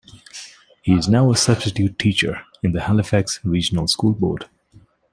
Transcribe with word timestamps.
He 0.81 0.95
is 0.97 1.07
now 1.07 1.29
a 1.29 1.37
substitute 1.37 1.99
teacher 1.99 2.41
in 2.63 2.71
the 2.71 2.81
Halifax 2.81 3.39
Regional 3.45 3.87
School 3.87 4.13
Board. 4.13 4.49